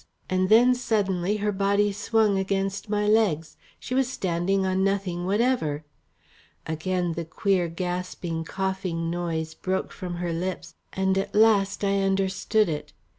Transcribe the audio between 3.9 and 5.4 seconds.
was standing on nothing